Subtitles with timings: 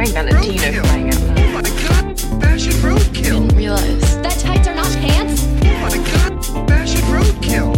[0.00, 1.20] Greg Valentino flying out.
[1.36, 3.54] Oh my god, fashion roadkill.
[3.54, 4.22] realize.
[4.22, 5.44] That tights are not pants?
[5.44, 7.68] Oh my god, fashion roadkill.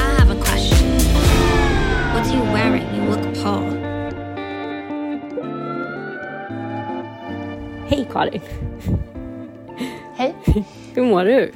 [0.00, 0.98] I have a question.
[2.12, 2.86] What are you wearing?
[2.92, 3.62] You look Paul.
[7.88, 8.40] Hej Karin!
[10.16, 10.34] Hej!
[10.94, 11.52] Hur mår du?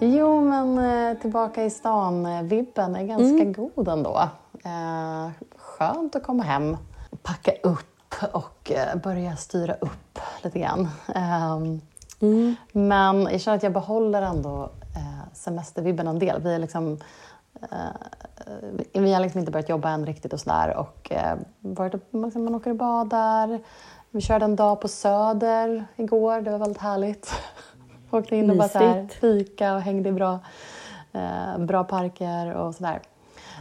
[0.00, 2.26] Jo, men eh, tillbaka i stan.
[2.26, 4.28] eh, Vibben är ganska god ändå.
[4.64, 6.76] Eh, skönt att komma hem,
[7.22, 7.95] packa upp
[8.32, 10.88] och eh, börja styra upp lite grann.
[11.14, 11.80] Ehm,
[12.72, 14.62] Men jag känner att jag behåller ändå
[14.96, 16.42] eh, semestervibben en del.
[16.42, 16.98] Vi, är liksom,
[17.62, 17.78] eh,
[18.92, 20.76] vi har liksom inte börjat jobba än riktigt och sådär.
[20.76, 21.12] Och,
[21.60, 23.60] varit, liksom, man åker och badar.
[24.10, 26.40] Vi körde en dag på Söder igår.
[26.40, 27.32] Det var väldigt härligt.
[28.10, 29.20] Åkte in och bara här, Mysigt.
[29.20, 30.38] fika och hängde i bra,
[31.58, 33.00] bra parker och sådär.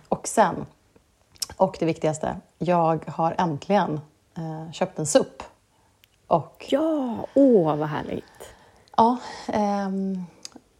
[0.09, 0.65] Och sen,
[1.57, 4.01] och det viktigaste, jag har äntligen
[4.37, 5.43] eh, köpt en SUP.
[6.27, 8.55] Och Ja, åh vad härligt!
[8.97, 10.23] ja, ehm,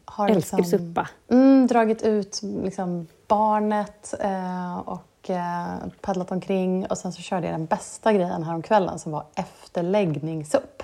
[0.06, 1.08] har Älskar liksom, suppa.
[1.28, 7.54] Mm, dragit ut liksom barnet eh, och eh, paddlat omkring och sen så körde jag
[7.54, 10.84] den bästa grejen häromkvällen som var efterläggningsupp.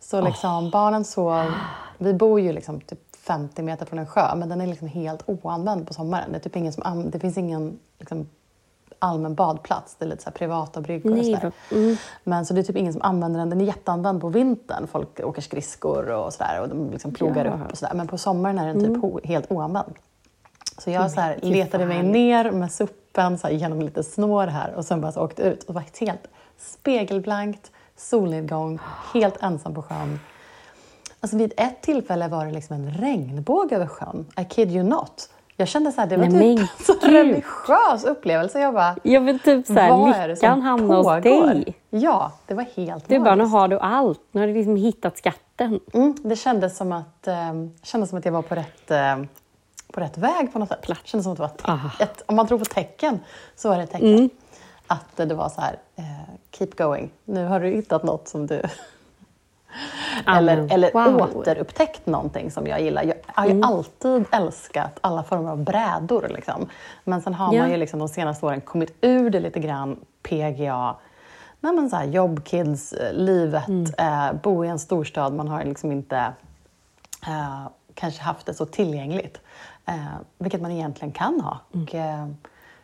[0.00, 1.52] Så liksom barnen sov,
[1.98, 5.22] vi bor ju liksom typ 50 meter från en sjö men den är liksom helt
[5.26, 6.32] oanvänd på sommaren.
[6.32, 8.28] Det, är typ ingen som, det finns ingen liksom,
[8.98, 11.52] allmän badplats, det är lite så privata bryggor och Nej, sådär.
[11.70, 11.96] vad- mm.
[12.24, 13.50] Men så det är typ ingen som använder den.
[13.50, 14.86] Den är jätteanvänd på vintern.
[14.86, 17.50] Folk åker skridskor och sådär och de liksom plogar Ja.
[17.50, 17.62] Mm.
[17.66, 17.94] upp och sådär.
[17.94, 19.94] Men på sommaren är den typ ho- helt oanvänd.
[20.78, 24.74] Så jag så här, letade mig ner med suppen så här, genom lite snår här
[24.74, 26.26] och sen bara så åkte ut och var helt
[26.58, 28.78] spegelblankt, solnedgång,
[29.14, 30.20] helt ensam på sjön.
[31.20, 34.26] Alltså vid ett tillfälle var det liksom en regnbåge över sjön.
[34.40, 35.30] I kid you not.
[35.60, 38.60] Jag kände så här, det var Nej, typ men en så religiös upplevelse.
[38.60, 41.20] Jag bara, Jag vill typ såhär, vad är det som lyckan hamnar hos pågår?
[41.20, 41.74] dig.
[41.90, 44.20] Ja, det var helt Du bara, nu har du allt.
[44.32, 45.80] Nu har du liksom hittat skatten.
[45.94, 47.34] Mm, det kändes som att, eh,
[47.82, 49.16] kändes som att jag var på rätt, eh,
[49.92, 50.82] på rätt väg på något sätt.
[50.86, 53.20] Det kändes som att det var ett, om man tror på tecken
[53.56, 54.14] så var det ett tecken.
[54.14, 54.30] Mm.
[54.86, 56.04] Att det var så här, eh,
[56.52, 57.10] keep going.
[57.24, 58.62] Nu har du hittat något som du...
[60.26, 61.36] eller eller Wow.
[61.36, 63.02] återupptäckt någonting som jag gillar.
[63.02, 63.56] Jag har Mm.
[63.58, 66.28] ju alltid älskat alla former av brädor.
[66.28, 66.68] Liksom.
[67.04, 67.60] Men sen har Ja.
[67.62, 69.96] man ju liksom de senaste åren kommit ur det lite grann.
[70.22, 70.96] PGA,
[71.60, 73.84] Nej, men så här, jobb, kids, eh, livet, Mm.
[73.98, 75.32] eh, bo i en storstad.
[75.34, 76.32] Man har liksom inte
[77.26, 79.40] eh, kanske haft det så tillgängligt.
[79.86, 79.94] Eh,
[80.38, 81.58] vilket man egentligen kan ha.
[81.74, 81.84] Mm.
[81.84, 82.26] Och, eh,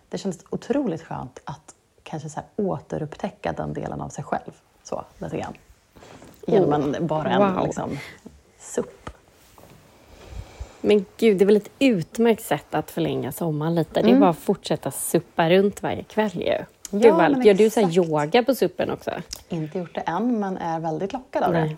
[0.08, 4.52] det känns otroligt skönt att kanske så här, återupptäcka den delen av sig själv.
[4.82, 5.54] Så, lite grann.
[6.46, 7.64] Genom en, bara en wow.
[7.64, 7.98] liksom,
[8.58, 9.10] supp.
[10.80, 14.02] Men gud, det är väl ett utmärkt sätt att förlänga sommaren lite.
[14.02, 16.52] Det är bara att fortsätta suppa runt varje kväll ju.
[16.92, 17.18] Mm.
[17.18, 17.96] Ja, Gör du så exakt.
[17.96, 19.10] yoga på suppen också?
[19.48, 21.76] Inte gjort det än, men är väldigt lockad av Nej.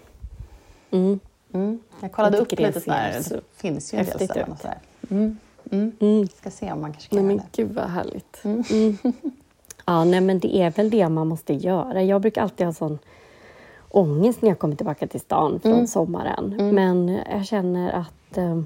[0.90, 0.96] det.
[0.96, 1.20] Mm.
[1.52, 1.80] Mm.
[2.00, 3.18] Jag kollade Jag upp lite sådär.
[3.22, 4.78] så Det finns ju en del ställen och sådär.
[5.10, 5.38] Mm.
[5.70, 5.92] Mm.
[6.00, 6.28] Mm.
[6.28, 7.62] Ska se om man kanske kan Nej, men det.
[7.62, 8.44] gud vad härligt.
[8.44, 8.96] Mm.
[9.88, 12.02] Ja, nej, men det är väl det man måste göra.
[12.02, 12.98] Jag brukar alltid ha sån
[13.96, 15.86] ångest när jag kommer tillbaka till stan från Mm.
[15.86, 16.74] sommaren.
[16.74, 18.60] Men jag känner att eh,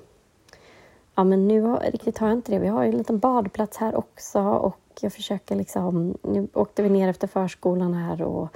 [1.15, 2.59] ja, men nu har, riktigt har jag inte det.
[2.59, 6.15] Vi har ju en liten badplats här också och jag försöker liksom...
[6.23, 8.49] Nu åkte vi ner efter förskolan här och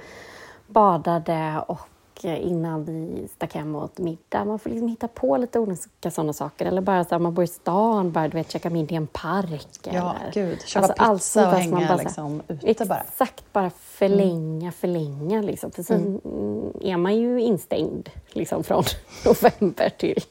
[0.67, 1.79] badade och
[2.23, 4.45] eh, innan vi stack hem och åt middag.
[4.45, 6.65] Man får liksom hitta på lite olika sådana saker.
[6.65, 9.07] Eller bara så här, man bor i stan, bara du vet, käka middag i en
[9.07, 9.67] park.
[9.83, 10.61] Ja, eller, gud.
[10.61, 12.99] Köpa Alltså, allt pizza och man hänga bara liksom, ute bara.
[12.99, 15.41] Exakt, bara förlänga, förlänga.
[15.41, 15.71] Liksom.
[15.71, 16.71] För sen mm.
[16.81, 18.83] är man ju instängd liksom, från
[19.25, 20.23] november till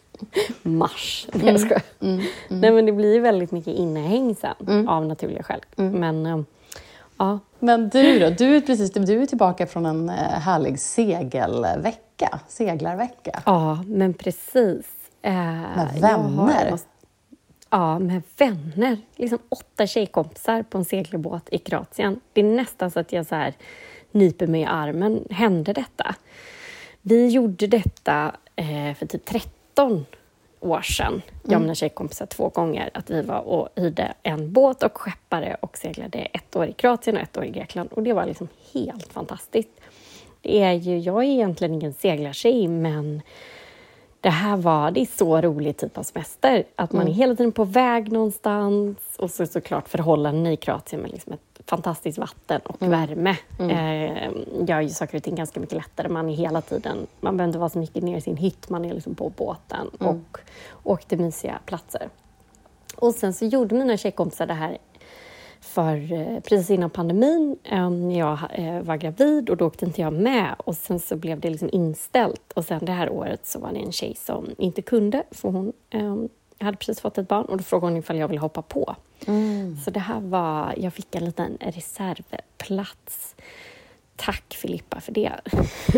[0.62, 1.28] mars.
[1.32, 1.82] Nej, jag skojar.
[2.48, 5.60] Nej, men det blir väldigt mycket innehäng sen, av naturliga skäl.
[5.76, 6.40] Men eh,
[7.16, 8.30] ja, Men du då?
[8.30, 12.40] Du är, precis, du är tillbaka från en eh, härlig segelvecka.
[12.48, 13.42] Seglarvecka.
[13.46, 14.86] ja, men precis.
[15.22, 16.78] Eh, Med har- vänner?
[17.70, 18.98] Ja, med vänner.
[19.16, 22.20] Liksom åtta tjejkompisar på en segelbåt i Kroatien.
[22.32, 23.54] Det är nästan så att jag så här
[24.12, 25.24] nyper mig i armen.
[25.30, 26.14] Hände detta?
[27.02, 30.06] Vi gjorde detta eh, för typ 13
[30.64, 32.90] år sedan, jag och mina tjejkompisar, två gånger.
[32.94, 37.16] Att vi var och hyrde en båt och skeppare och seglade ett år i Kroatien
[37.16, 37.92] och ett år i Grekland.
[37.92, 39.68] Och det var liksom helt fantastiskt.
[40.40, 43.22] Det är ju, jag är egentligen ingen seglartjej, men
[44.24, 46.64] det här var, det är så rolig typ av semester.
[46.76, 51.10] Att man är hela tiden på väg någonstans och så såklart förhållanden i Kroatien med
[51.10, 53.36] liksom ett fantastiskt vatten och värme.
[53.58, 54.32] Eh,
[54.68, 56.08] gör ju saker och ting ganska mycket lättare.
[56.08, 58.84] Man är hela tiden, man behöver inte vara så mycket nere i sin hytt, man
[58.84, 60.38] är liksom på båten och
[60.82, 62.08] åkte mysiga platser.
[62.96, 64.78] Och sen så gjorde mina tjejkompisar det här
[65.64, 67.56] för eh, precis innan pandemin
[67.90, 71.40] när jag eh, var gravid och då åkte inte jag med och sen så blev
[71.40, 74.82] det liksom inställt och sen det här året så var det en tjej som inte
[74.82, 76.16] kunde för hon eh,
[76.58, 78.96] hade precis fått ett barn och då frågade hon ifall jag ville hoppa på.
[79.84, 83.36] Så det här var, jag fick en liten reservplats.
[84.16, 85.32] Tack Filippa för det.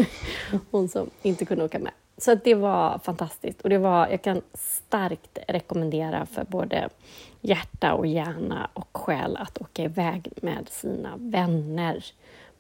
[0.70, 1.92] hon som inte kunde åka med.
[2.18, 6.88] Så det var fantastiskt och det var, jag kan starkt rekommendera för både
[7.40, 12.04] hjärta och hjärna och själ att åka iväg med sina vänner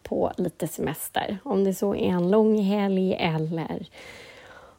[0.02, 1.38] på lite semester.
[1.44, 3.86] Om det så är en lång helg eller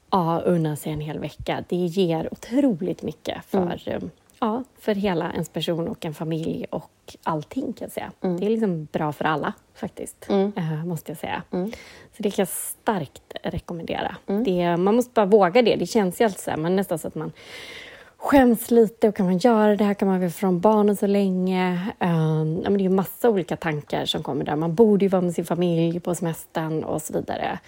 [0.09, 1.63] ja, unna sig en hel vecka.
[1.69, 3.99] Det ger otroligt mycket för, eh,
[4.39, 6.91] ja, för hela ens person och en familj och
[7.23, 8.11] allting kan jag säga.
[8.39, 10.25] Det är liksom bra för alla faktiskt,
[10.55, 11.43] eh, måste jag säga.
[12.17, 14.15] Så det kan jag starkt rekommendera.
[14.45, 15.75] Det, man måste bara våga det.
[15.75, 17.31] Det känns ju alltid så här, man nästan så att man
[18.17, 19.93] skäms lite och kan man göra det här?
[19.93, 21.91] Kan man vara från barnen så länge?
[21.99, 24.55] Um, ja, men det är massa olika tankar som kommer där.
[24.55, 27.59] Man borde ju vara med sin familj på semestern och så vidare.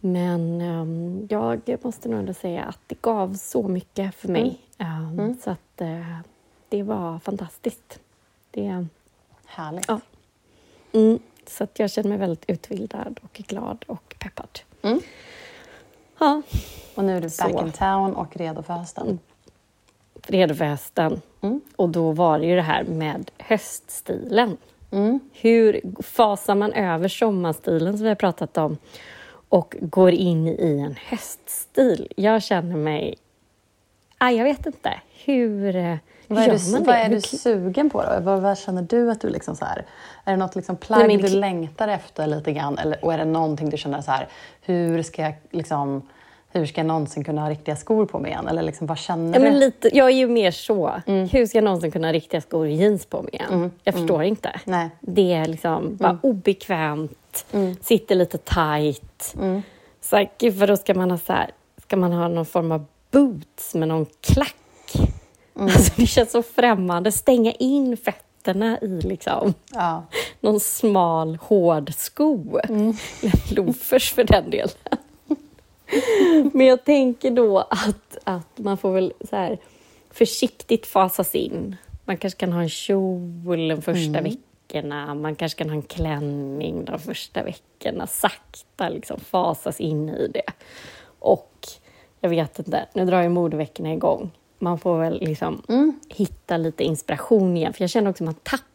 [0.00, 4.60] Men um, jag måste nog ändå säga att det gav så mycket för mig.
[4.78, 6.18] Um, Så att uh,
[6.68, 8.00] det var fantastiskt.
[8.50, 8.86] Det,
[9.46, 9.84] Härligt.
[9.88, 10.00] Ja.
[10.92, 14.60] mm, så att jag känner mig väldigt utvilad och glad och peppad.
[14.82, 15.00] Mm.
[16.18, 16.42] Ja,
[16.94, 17.66] Och nu är du back Så.
[17.66, 19.18] in town och redo för hösten.
[20.26, 21.20] redo för hösten.
[21.40, 21.60] Mm.
[21.76, 24.56] Och då var det ju det här med höststilen.
[24.90, 25.20] Mm.
[25.32, 28.76] Hur fasar man över sommarstilen som vi har pratat om
[29.50, 32.12] och går in i en höststil?
[32.16, 33.14] Jag känner mig...
[34.18, 34.92] Ah, jag vet inte.
[35.24, 35.72] Hur
[36.26, 36.98] Vad är, gör du, man vad det?
[37.00, 38.20] är Hur du sugen på då?
[38.20, 39.86] Vad, vad känner du att du liksom så här,
[40.24, 42.78] Är det något liksom plagg Nej, men du längtar efter lite grann?
[42.78, 44.28] Eller, och är det någonting du känner så här,
[44.62, 46.02] hur ska jag liksom,
[46.52, 48.48] hur ska jag någonsin kunna ha riktiga skor på mig igen?
[48.48, 49.58] Eller liksom, vad känner Ja, men du?
[49.60, 50.92] lite, jag är ju mer så.
[51.06, 51.28] Mm.
[51.28, 53.70] Hur ska jag någonsin kunna ha riktiga skor och jeans på mig igen?
[53.84, 54.60] Jag förstår inte.
[54.64, 54.80] Nej.
[54.80, 54.90] Mm.
[55.00, 57.46] Det är liksom bara obekvämt,
[57.80, 58.38] sitter lite
[59.38, 59.62] Mm.
[60.00, 61.50] Så här, gud, vadå ska man ha så här,
[61.82, 64.56] ska man ha någon form av boots med någon klack?
[65.56, 65.68] Mm.
[65.68, 67.12] Alltså, det känns så främmande.
[67.12, 70.04] Stänga in fötterna i liksom Ja.
[70.40, 72.58] någon smal hård sko.
[72.68, 72.92] Mm.
[73.22, 74.68] Eller loafers för den delen.
[76.52, 79.58] Men jag tänker då att, att man får väl så här
[80.10, 81.76] försiktigt fasas in.
[82.04, 84.36] Man kanske kan ha en kjol de första Mm.
[84.74, 85.14] Veckorna.
[85.14, 88.06] Man kanske kan ha en klänning de första veckorna.
[88.06, 90.52] Sakta liksom fasas in i det.
[91.18, 91.58] Och
[92.20, 94.30] jag vet inte, nu drar ju modeveckorna igång.
[94.58, 96.00] Man får väl liksom Mm.
[96.08, 97.72] hitta lite inspiration igen.
[97.72, 98.66] För jag känner också att man tappar...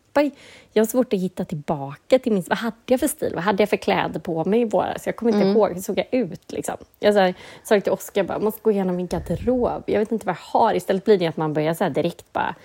[0.73, 2.43] Jag har svårt att hitta tillbaka till min...
[2.49, 3.31] Vad hade jag för stil?
[3.35, 5.05] Vad hade jag för kläder på mig i våras?
[5.05, 5.57] Jag kommer inte Mm.
[5.57, 5.73] ihåg.
[5.73, 6.51] Hur såg jag ut?
[6.51, 6.75] Liksom.
[6.99, 7.33] Jag så här,
[7.63, 9.83] sa till Oskar, jag bara, måste gå igenom min garderob.
[9.85, 10.73] Jag vet inte vad jag har.
[10.73, 12.55] Istället blir det att man börjar så direkt bara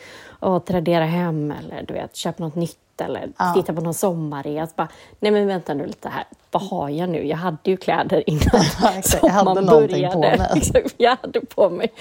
[0.41, 3.53] åh, tradera hem eller du vet, köpa något nytt eller Ja.
[3.57, 4.77] titta på någon sommarres.
[4.77, 4.89] Bara,
[5.21, 6.25] nej men vänta nu lite här.
[6.51, 7.27] Vad har jag nu?
[7.27, 8.41] Jag hade ju kläder innan
[8.99, 9.23] exakt.
[9.23, 10.39] Jag hade sommaren någonting på började.
[10.39, 10.49] mig.
[10.57, 11.93] Exakt, jag hade på mig.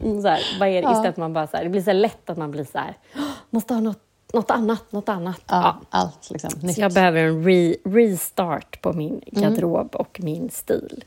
[0.00, 0.78] Mm, Så här, vad är det?
[0.80, 0.92] Ja.
[0.92, 3.22] Istället man bara så här, det blir så lätt att man blir så här, "Åh,
[3.50, 4.02] måste ha något,
[4.32, 5.42] något annat, något annat.
[5.46, 5.98] Ja, Ja.
[5.98, 6.50] Allt liksom.
[6.62, 6.74] Nytt.
[6.74, 11.04] Så jag behöver en re, restart på min garderob och min stil.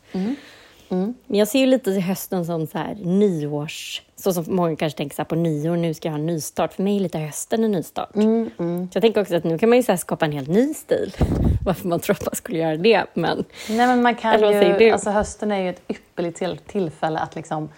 [0.89, 4.01] Men jag ser ju lite till hösten som så här nyårs...
[4.15, 6.73] Så som många kanske tänker så på nyår, nu ska jag ha en nystart.
[6.73, 8.09] För mig är lite hösten en nystart.
[8.13, 11.13] Så jag tänker också att nu kan man ju så skapa en helt ny stil.
[11.65, 13.43] Varför man tror att man skulle göra det, men...
[13.69, 17.35] Nej, men man kan Eller ju, alltså hösten är ju ett ypperligt till, tillfälle att
[17.35, 17.69] liksom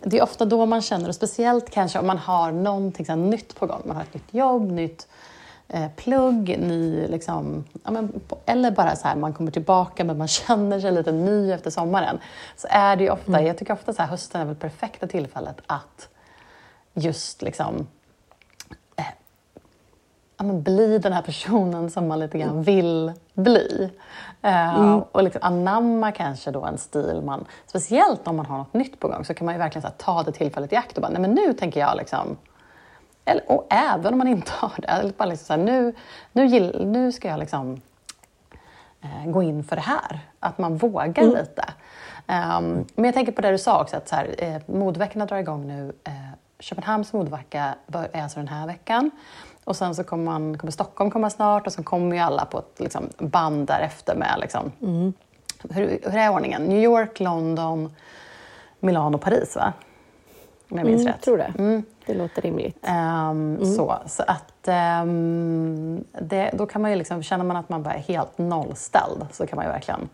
[0.00, 3.54] det är ofta då man känner, och speciellt kanske om man har någonting så nytt
[3.54, 3.82] på gång.
[3.84, 5.08] Man har ett nytt jobb, nytt
[5.68, 10.28] eh, plugg, ny, liksom, ja, men, eller bara så här, man kommer tillbaka men man
[10.28, 12.18] känner sig lite ny efter sommaren.
[12.56, 15.56] Så är det ju ofta, jag tycker ofta så här, hösten är väl perfekta tillfället
[15.66, 16.08] att
[16.94, 17.86] just liksom
[20.38, 23.90] ja, men bli den här personen som man lite grann vill bli.
[24.42, 29.00] Eh, Och liksom anamma kanske då en stil man, speciellt om man har något nytt
[29.00, 31.12] på gång, så kan man ju verkligen här, ta det tillfället i akt och bara,
[31.12, 32.36] nej men nu tänker jag liksom
[33.24, 35.94] eller, och även om man inte har det, eller bara liksom så här, nu,
[36.32, 37.80] nu, gill, nu ska jag liksom
[39.00, 40.20] eh, gå in för det här.
[40.40, 41.64] Att man vågar lite.
[42.26, 45.36] Ehm, men jag tänker på det du sa också, att så här, eh, modeveckorna drar
[45.36, 45.92] igång nu.
[46.04, 46.12] Eh,
[46.60, 49.10] Köpenhamns modevecka bör- är alltså den här veckan.
[49.68, 52.58] Och sen så kommer, man, kommer Stockholm komma snart och sen kommer ju alla på
[52.58, 54.72] ett liksom, band därefter med liksom,
[55.70, 56.62] hur, hur är ordningen?
[56.62, 57.94] New York, London,
[58.80, 59.72] Milano, Paris va?
[60.70, 61.16] Om jag minns Mm, rätt.
[61.16, 61.82] jag tror det.
[62.06, 62.76] Det låter rimligt.
[62.82, 67.82] Ehm, så, så att ehm, det, då kan man ju liksom, känner man att man
[67.82, 70.08] bara är helt nollställd så kan man ju verkligen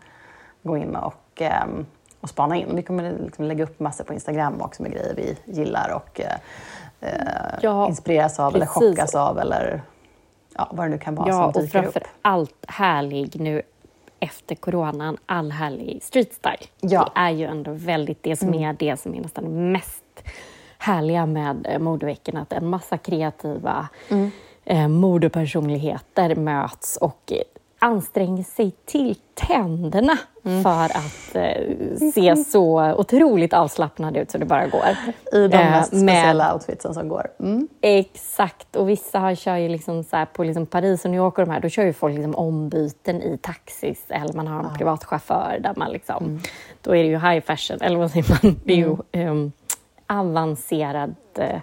[0.63, 1.85] gå in och, um,
[2.21, 2.75] och spana in.
[2.75, 6.35] Vi kommer liksom lägga upp massor på Instagram också med grejer vi gillar och eh,
[7.05, 8.89] eh, Ja, inspireras av eller precis.
[8.89, 9.81] chockas av eller
[10.57, 12.07] ja, vad det nu kan vara Ja, som och dyker framför upp.
[12.21, 13.61] allt härlig nu
[14.19, 16.57] efter coronan, all härlig street style.
[16.81, 16.99] Ja.
[17.01, 17.09] Mm.
[17.15, 20.03] Det är ju ändå väldigt det som är det som är nästan mest
[20.77, 24.31] härliga med eh, modeveckan, att en massa kreativa Mm.
[24.65, 27.37] eh, modepersonligheter möts och eh,
[27.85, 30.63] anstränger sig till tänderna Mm.
[30.63, 34.85] för att eh, se så otroligt avslappnade ut så det bara går.
[35.33, 37.27] I de Eh, mest med- speciella outfitsen som går.
[37.39, 37.67] Mm.
[37.81, 41.45] Exakt, och vissa har, kör ju liksom så på liksom Paris och New York och
[41.45, 45.03] de här, då kör ju folk liksom ombyten i taxis eller man har en privat
[45.03, 46.39] chaufför där man liksom, Mm.
[46.81, 49.51] då är det ju high fashion, eller vad säger man, det är ju um,
[50.07, 51.59] avancerad eh,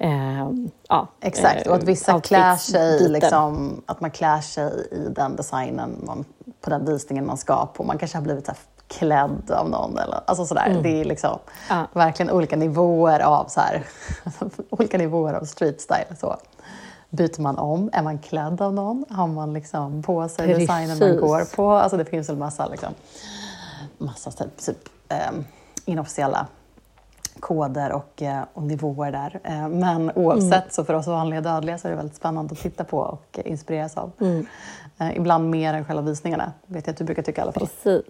[0.00, 5.08] ehm, ja, Exakt, och att eh, vissa klär sig, liksom, att man klär sig i
[5.10, 6.24] den designen man,
[6.60, 7.84] på den visningen man ska på.
[7.84, 9.98] Man kanske har blivit så här klädd av någon.
[9.98, 10.80] Eller, alltså sådär.
[10.82, 11.38] Det är liksom
[11.68, 11.86] Ja.
[11.92, 13.84] verkligen olika nivåer av så här,
[14.70, 16.16] olika nivåer av street style.
[16.20, 16.36] Så.
[17.10, 17.90] Byter man om?
[17.92, 19.04] Är man klädd av någon?
[19.10, 21.20] Har man liksom på sig designen man Precis.
[21.20, 21.72] går på?
[21.72, 22.94] Alltså det finns en massa, liksom,
[23.98, 25.44] massa typ, typ, ehm,
[25.84, 26.46] inofficiella
[27.40, 29.40] koder och, eh, och nivåer där.
[29.44, 30.70] Eh, Men oavsett, Mm.
[30.70, 33.50] så för oss vanliga dödliga så är det väldigt spännande att titta på och eh,
[33.50, 34.12] inspireras av.
[34.20, 34.46] Mm.
[35.14, 37.66] Ibland mer än själva visningarna, vet jag att du brukar tycka i alla fall.
[37.66, 38.02] Precis.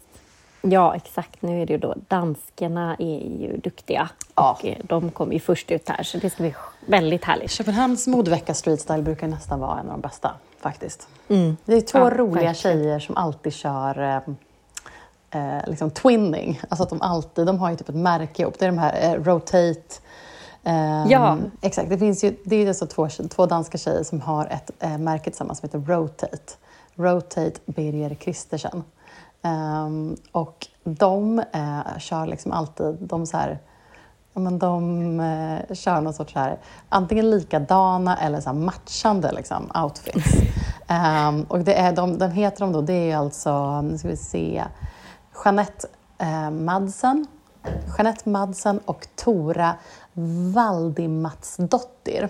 [0.63, 1.43] Ja, exakt.
[1.43, 4.59] Nu är det ju då, danskarna är ju duktiga Ja.
[4.63, 6.55] och de kommer ju först ut här så det ska bli
[6.87, 7.51] väldigt härligt.
[7.51, 11.09] Köpenhamns modevecka Street Style brukar nästan vara en av de bästa faktiskt.
[11.29, 11.57] Mm.
[11.65, 12.55] Det är två Ja, roliga verkligen.
[12.55, 14.23] tjejer som alltid kör
[15.31, 16.61] eh, liksom twinning.
[16.69, 18.55] Alltså att de alltid, de har ju typ ett märke ihop.
[18.59, 19.81] Det är de här eh, Rotate.
[20.65, 21.39] ehm, Ja.
[21.61, 24.99] Exakt, det finns ju, det är alltså två, två danska tjejer som har ett eh,
[24.99, 26.39] märke tillsammans som heter Rotate.
[26.95, 28.85] Rotate Birger Kristersen.
[29.43, 33.59] Ehm, och de eh, kör liksom alltid, de så här,
[34.35, 36.59] men de eh, kör någon sorts här,
[36.89, 40.27] antingen likadana eller så matchande liksom, outfits.
[40.89, 44.17] Ehm, och det är, de, de heter de då, det är alltså, nu ska vi
[44.17, 44.65] se,
[45.44, 47.26] Jeanette eh, Madsen,
[47.97, 49.75] Jeanette Madsen och Tora
[50.54, 52.28] Valdimatsdottir.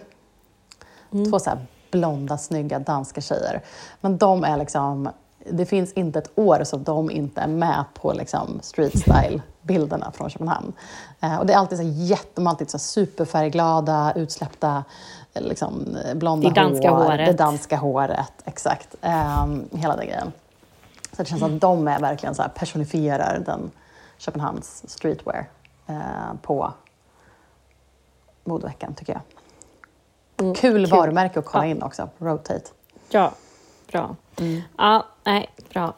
[1.30, 3.62] Två så här blonda, snygga danska tjejer.
[4.00, 5.08] Men de är liksom,
[5.50, 10.30] det finns inte ett år som de inte är med på liksom street style-bilderna från
[10.30, 10.72] Köpenhamn.
[11.20, 14.84] Eh, och det är alltid så jätte, alltid så superfärgglada, utsläppta,
[15.34, 17.04] eh, liksom, eh, blonda Det danska hår.
[17.04, 17.26] håret.
[17.26, 18.94] Det danska håret, exakt.
[19.02, 20.32] Ehm, hela den grejen.
[21.20, 23.70] Så det känns som att de är verkligen så här personifierar den
[24.18, 25.48] Köpenhamns streetwear
[25.86, 26.72] eh, på
[28.44, 29.22] modeveckan, tycker jag.
[30.40, 30.90] Mm, Kul, kul.
[30.98, 31.70] varumärke att kolla Ja.
[31.70, 32.70] in också, Rotate.
[33.10, 33.32] Ja,
[33.92, 34.16] bra.
[34.78, 35.94] Ja, nej, bra.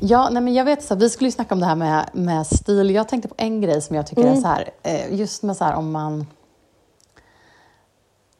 [0.00, 2.46] Ja, nej men jag vet, så vi skulle ju snacka om det här med, med
[2.46, 2.90] stil.
[2.90, 5.64] Jag tänkte på en grej som jag tycker är så här, eh, just med så
[5.64, 6.26] här om man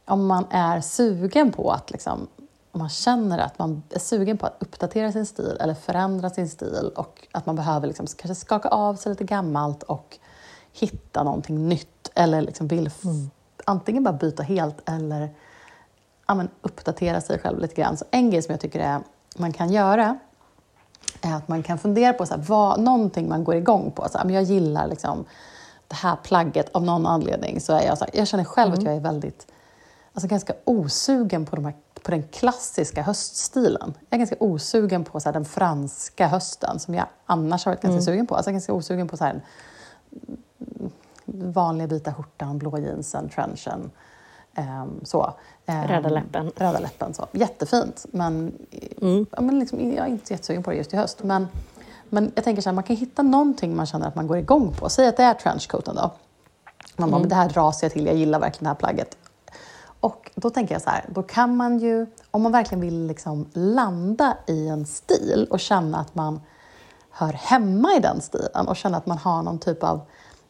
[0.04, 2.26] om man är sugen på att liksom,
[2.76, 6.48] om man känner att man är sugen på att uppdatera sin stil eller förändra sin
[6.48, 10.18] stil och att man behöver liksom kanske skaka av sig lite gammalt och
[10.72, 13.02] hitta någonting nytt eller liksom vill f-
[13.64, 15.34] antingen bara byta helt eller
[16.26, 17.96] ja, men uppdatera sig själv lite grann.
[17.96, 19.00] Så en grej som jag tycker är,
[19.36, 20.18] man kan göra
[21.22, 24.08] är att man kan fundera på så här, vad, någonting man går igång på.
[24.10, 25.24] Så här, men jag gillar liksom
[25.88, 27.60] det här plagget av någon anledning.
[27.60, 29.46] Så är jag, så här, jag känner själv att jag är väldigt,
[30.12, 33.94] alltså ganska osugen på, de här, på den klassiska höststilen.
[34.10, 37.82] Jag är ganska osugen på så här, den franska hösten som jag annars har varit
[37.82, 38.34] ganska sugen på.
[38.36, 39.40] Alltså, jag är ganska osugen på så här,
[41.26, 43.90] vanliga vita skjortan, blå jeansen, trenchen.
[44.54, 45.34] ehm, så.
[45.66, 46.50] Ehm, Röda läppen.
[46.56, 47.14] Röda läppen.
[47.14, 47.26] Så.
[47.32, 48.52] Jättefint, men,
[49.30, 51.22] ja, men liksom, jag är inte jättesugen på det just i höst.
[51.22, 51.48] Men,
[52.08, 54.74] men jag tänker så här, man kan hitta någonting man känner att man går igång
[54.78, 54.88] på.
[54.88, 56.10] Säg att det är trenchcoaten då.
[56.96, 59.16] Man bara, men det här rasar jag till, jag gillar verkligen det här plagget.
[60.00, 63.46] Och då tänker jag så här, då kan man ju, om man verkligen vill liksom
[63.52, 66.40] landa i en stil och känna att man
[67.10, 70.00] hör hemma i den stilen och känna att man har någon typ av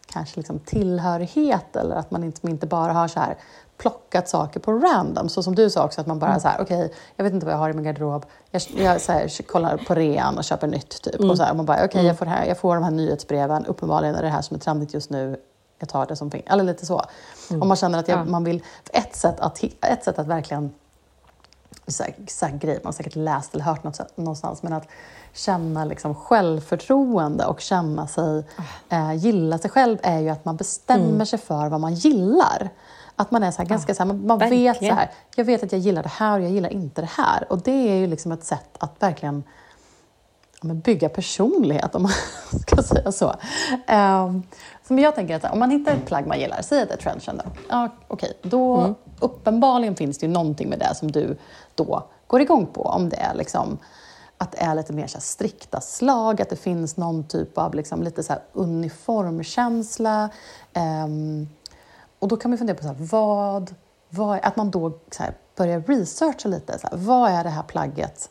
[0.06, 3.36] kanske liksom tillhörighet eller att man inte, inte bara har så här
[3.78, 5.28] plockat saker på random.
[5.28, 7.54] Så som du sa också, att man bara så här, okej, jag vet inte vad
[7.54, 8.26] jag har i min garderob.
[8.50, 11.20] Jag, jag så här, kollar på rean och köper nytt typ.
[11.20, 13.66] Och så här, man bara, okej, jag, får det här, jag får de här nyhetsbreven.
[13.66, 15.36] Uppenbarligen är det här som är trendigt just nu.
[15.78, 16.44] Jag tar det som finns.
[16.46, 17.02] Eller lite så.
[17.50, 18.24] Om man känner att jag, Ja.
[18.24, 18.62] man vill...
[18.92, 20.74] Ett sätt att, ett sätt att verkligen
[21.86, 24.88] så här, så här grej man har säkert läst eller hört något, någonstans, men att
[25.32, 28.44] känna liksom självförtroende och känna sig,
[28.88, 32.70] eh, gilla sig själv är ju att man bestämmer sig för vad man gillar.
[33.16, 35.62] Att man är så här, ganska så här, man, man vet så här, jag vet
[35.62, 37.52] att jag gillar det här och jag gillar inte det här.
[37.52, 39.42] Och det är ju liksom ett sätt att verkligen ja,
[40.62, 42.12] men bygga personlighet, om man
[42.60, 43.26] ska säga så.
[43.28, 44.42] Um,
[44.86, 46.94] så men jag tänker att om man hittar ett plagg man gillar, säg att det
[46.94, 47.50] är trenchen då.
[47.68, 51.36] Ja, okej, då uppenbarligen finns det ju någonting med det som du
[51.74, 52.82] då går igång på.
[52.82, 53.78] Om det är liksom
[54.38, 57.74] att det är lite mer så här strikta slag, att det finns någon typ av
[57.74, 60.30] liksom lite så uniformkänsla.
[60.72, 61.48] Ehm,
[62.18, 63.74] och då kan man fundera på så här, vad,
[64.08, 66.78] vad, att man då så här börjar researcha lite.
[66.78, 68.30] Så här, vad är det här plagget?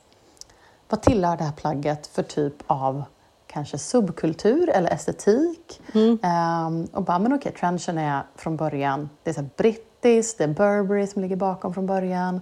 [0.90, 3.04] Vad tillhör det här plagget för typ av
[3.48, 5.82] kanske subkultur eller estetik?
[6.24, 10.48] Ehm, och bara, men okej, trenchen är från början, det är så brittiskt, det är
[10.48, 12.42] Burberry som ligger bakom från början.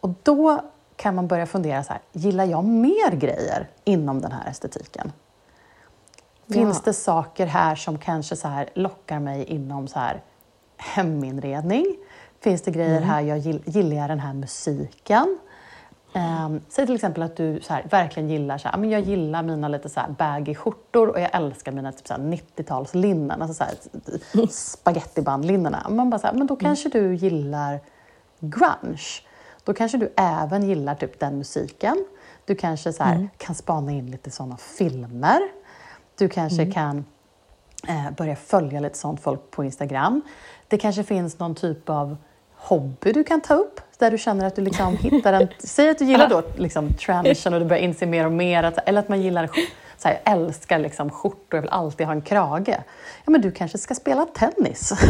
[0.00, 0.60] Och då
[0.96, 5.12] kan man börja fundera så här, gillar jag mer grejer inom den här estetiken?
[6.52, 6.82] Finns Ja.
[6.84, 10.22] det saker här som kanske så här lockar mig inom så här
[10.76, 11.96] heminredning?
[12.40, 15.38] Finns det grejer här jag gill, gillar jag den här musiken?
[16.16, 19.00] Um, säg till exempel att du så här, verkligen gillar så här, "Ja, men jag
[19.00, 23.42] gillar mina lite så här baggy skjortor och jag älskar mina typ så här 90-talslinnen,
[23.42, 25.86] alltså så här, spagettibandlinnena.
[25.90, 27.80] Man bara så här, men då kanske du gillar
[28.40, 29.22] grunge.
[29.64, 32.04] Då kanske du även gillar typ den musiken.
[32.44, 35.40] Du kanske så här, kan spana in lite sådana filmer.
[36.18, 37.04] Du kanske kan
[37.88, 40.22] eh, börja följa lite sånt folk på Instagram.
[40.68, 42.16] Det kanske finns någon typ av
[42.54, 45.48] hobby du kan ta upp där du känner att du liksom hittar en...
[45.58, 48.88] Säg att du gillar då liksom trenchen och du börjar inse mer och mer, att,
[48.88, 49.50] eller att man gillar
[49.98, 52.68] så här, jag älskar liksom skjortor, jag vill alltid ha en krage.
[53.24, 54.92] Ja, men du kanske ska spela tennis.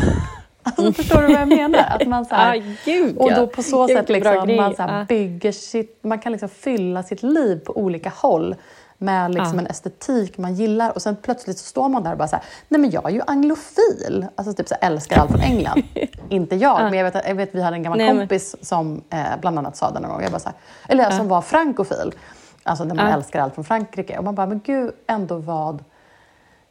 [0.68, 1.84] Alltså, förstår du vad jag menar?
[1.88, 5.04] Att man så här, Ah, och då på så sätt liksom, man så här Ja.
[5.08, 8.54] bygger sitt, man kan liksom fylla sitt liv på olika håll
[8.98, 9.60] med liksom Ja.
[9.60, 12.44] en estetik man gillar och sen plötsligt så står man där och bara så här,
[12.68, 15.82] nej men jag är ju anglofil, alltså typ så här, älskar allt från England.
[16.28, 18.56] Inte jag, men jag vet, att- jag vet vi hade en gammal Nej, men- kompis
[18.60, 21.42] som eh, bland annat sa det någon gång, jag bara så här, eller som var
[21.42, 22.14] frankofil,
[22.62, 23.12] alltså när man Ja.
[23.16, 25.84] älskar allt från Frankrike och man bara, men gud ändå vad,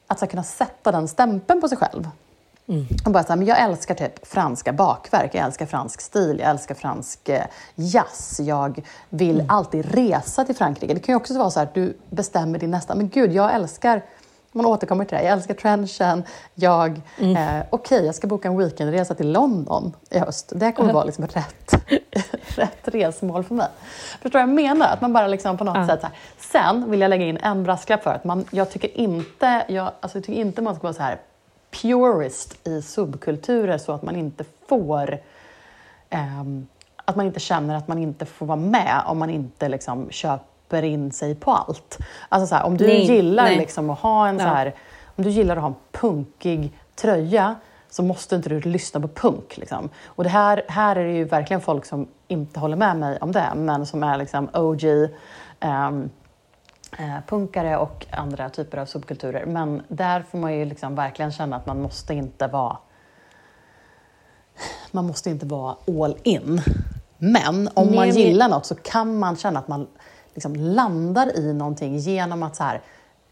[0.08, 2.10] att så här, kunna sätta den stämpeln på sig själv.
[3.06, 6.50] Och bara så här, men jag älskar typ franska bakverk, jag älskar fransk stil, jag
[6.50, 7.44] älskar fransk eh,
[7.76, 8.40] jazz.
[8.40, 10.94] Jag vill alltid resa till Frankrike.
[10.94, 14.02] Det kan ju också vara så att du bestämmer din nästa, men gud, jag älskar
[14.56, 15.24] man återkommer till det.
[15.24, 16.24] Jag älskar trenchen.
[16.54, 20.52] Jag, eh, Okej, jag ska boka en weekendresa till London i höst.
[20.56, 21.74] Det kommer vara liksom rätt,
[22.58, 23.68] rätt resmål för mig.
[24.22, 24.88] Förstår du vad jag menar?
[24.88, 26.02] Att man bara liksom på något sätt...
[26.02, 26.16] Så här.
[26.40, 30.18] Sen vill jag lägga in en brasklapp för att man, jag tycker inte jag, alltså
[30.18, 31.18] jag tycker inte man ska vara så här
[31.82, 35.20] purist i subkulturer så att man inte får
[36.10, 36.68] ehm,
[37.06, 40.84] att man inte känner att man inte får vara med om man inte liksom köper
[40.84, 41.98] in sig på allt.
[42.30, 43.58] Alltså så här, om du Nej, gillar nej.
[43.58, 44.76] liksom att ha en så här,
[45.16, 47.56] om du gillar att ha en punkig tröja
[47.90, 49.58] så måste inte du lyssna på punk.
[49.58, 49.90] Liksom.
[50.06, 53.32] Och det här, här är det ju verkligen folk som inte håller med mig om
[53.32, 55.10] det, men som är liksom OG ehm,
[55.60, 56.10] eh,
[57.28, 59.46] punkare och andra typer av subkulturer.
[59.46, 62.78] Men där får man ju liksom verkligen känna att man måste inte vara
[64.92, 66.62] man måste inte vara all in.
[67.18, 69.88] Men om Nej, man men- gillar något så kan man känna att man
[70.34, 72.82] liksom landar i någonting genom att så här,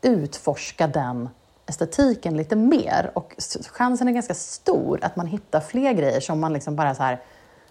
[0.01, 1.29] utforska den
[1.65, 3.11] estetiken lite mer.
[3.13, 3.35] Och
[3.73, 7.21] chansen är ganska stor att man hittar fler grejer som man liksom bara så här,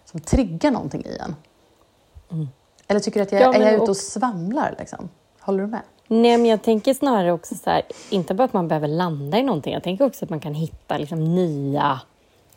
[0.05, 1.37] som triggar någonting i en.
[2.89, 4.75] Eller tycker du att jag, Ja, är men jag ute och och- svamlar?
[4.79, 5.09] Liksom?
[5.43, 5.83] Håller du med?
[6.09, 9.43] Nej, men jag tänker snarare också så här, inte bara att man behöver landa i
[9.43, 9.73] någonting.
[9.73, 12.01] Jag tänker också att man kan hitta liksom nya,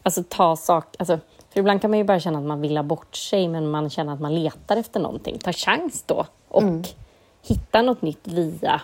[0.04, 1.20] alltså ta saker, alltså,
[1.50, 3.90] för ibland kan man ju bara känna att man vill ha bort sig, men man
[3.90, 5.40] känner att man letar efter någonting.
[5.40, 6.64] Ta chans då och
[7.42, 8.82] hitta något nytt via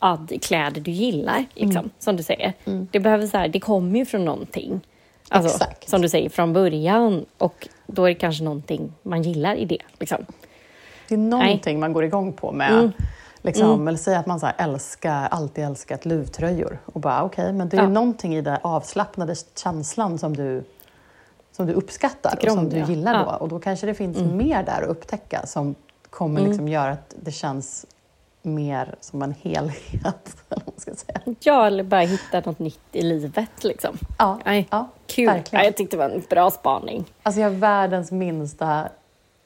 [0.00, 2.52] ja, kläder du gillar, liksom, som du säger.
[2.90, 4.80] Det, behöver så här, det kommer ju från någonting.
[5.28, 5.88] Alltså, Exakt.
[5.88, 7.24] Som du säger, från början.
[7.38, 9.78] Och då är det kanske någonting man gillar i det.
[9.98, 10.26] Liksom.
[11.08, 12.92] Det är någonting man går igång på med.
[13.44, 13.88] Liksom, Mm.
[13.88, 16.78] Eller säg att man så älskar, alltid älskat luvtröjor.
[16.86, 17.88] Och bara okej, men det är Ja.
[17.88, 20.64] någonting i den avslappnade känslan som du,
[21.52, 23.18] som du uppskattar och som om, du gillar Ja.
[23.18, 23.32] Mm.
[23.32, 23.38] då.
[23.38, 25.74] Och då kanske det finns mer där att upptäcka som
[26.10, 27.86] kommer liksom göra att det känns
[28.42, 30.36] mer som en helhet.
[30.76, 31.20] Ska säga.
[31.40, 33.64] Ja, eller bara hitta något nytt i livet.
[33.64, 33.96] Liksom.
[34.18, 35.26] Ja, Nej, ja, Kul.
[35.26, 35.60] verkligen.
[35.60, 37.04] Ja, jag tyckte det var en bra spaning.
[37.22, 38.88] Alltså jag har världens minsta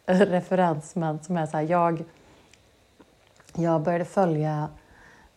[0.06, 2.04] referens, men som är så här, jag,
[3.56, 4.68] jag började följa,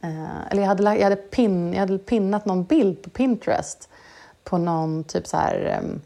[0.02, 3.90] eh, eller jag hade, jag, hade pin, jag hade pinnat någon bild på Pinterest
[4.44, 6.02] på någon typ så här em,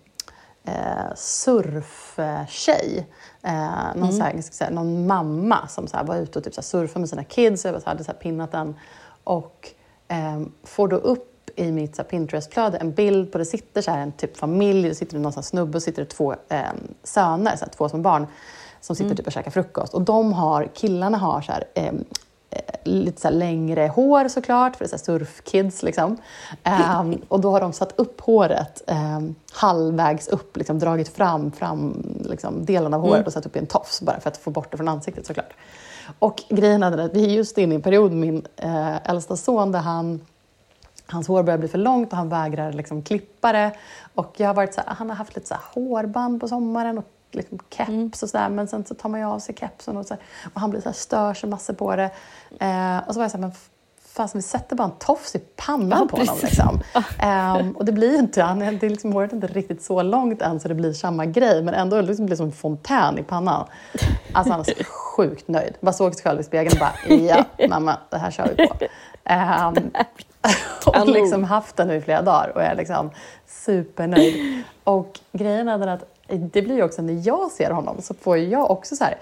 [0.63, 3.07] eh, surftjej.
[3.41, 6.61] Eh, någon, så här, säga, någon mamma som så här, var ute och typ så
[6.61, 7.65] här, surfade med sina kids.
[7.65, 8.75] Jag hade så här, pinnat den
[9.23, 9.69] och
[10.07, 14.11] ehm, får då upp i mitt Pinterest-flöde en bild på det sitter så här, en
[14.11, 17.71] typ familj, det sitter någon så här, snubbe och sitter två ehm, söner, så här,
[17.71, 18.27] två små barn
[18.83, 19.93] som sitter typ och käkar frukost.
[19.93, 22.05] Och de har, killarna har så här, ehm,
[22.49, 25.83] eh, lite så längre hår såklart, för det är så surfkids.
[25.83, 26.17] Liksom.
[26.63, 32.03] Ehm, och då har de satt upp håret ehm, halvvägs upp, liksom, dragit fram, fram
[32.25, 34.71] liksom, delen av håret och satt upp i en tofs bara för att få bort
[34.71, 35.53] det från ansiktet såklart.
[36.19, 39.71] Och grejen är att vi är just inne i en period min eh, äldsta son
[39.71, 40.21] där han
[41.05, 43.71] Hans hår börjar bli för långt och han vägrar liksom klippa det.
[44.15, 47.05] Och jag har varit så här, han har haft lite så hårband på sommaren och
[47.35, 48.49] liksom keps och sådär.
[48.49, 50.81] Men sen så tar man ju av sig kepsen och, så här, och han blir
[50.81, 52.11] så här, stör sig massor på det.
[52.59, 53.51] Eh, och så var jag så här, men
[54.13, 56.37] fasen vi sätter bara en tofs i pannan Ja, på honom.
[56.41, 56.81] Liksom.
[57.19, 60.41] Ehm, och det blir inte, han, det är liksom, håret är inte riktigt så långt
[60.41, 61.63] än så det blir samma grej.
[61.63, 63.65] Men ändå liksom blir det som en fontän i pannan.
[64.33, 65.73] Alltså han är så sjukt nöjd.
[65.79, 68.75] Bara såg sig själv i spegeln och bara, ja mamma, det här kör vi på.
[69.23, 69.91] Ehm,
[70.85, 73.09] och liksom haft den nu i flera dagar och är liksom
[73.47, 74.63] supernöjd.
[74.83, 78.37] Och grejen är den att det blir ju också när jag ser honom så får
[78.37, 79.17] jag också så här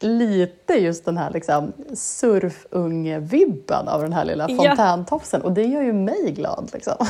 [0.00, 4.56] lite just den här liksom surfunge-vibben av den här lilla Ja.
[4.56, 6.70] fontäntofsen och det gör ju mig glad.
[6.72, 7.06] Liksom.